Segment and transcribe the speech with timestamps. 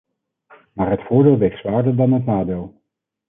[0.73, 2.81] Maar het voordeel weegt zwaarder dan het nadeel.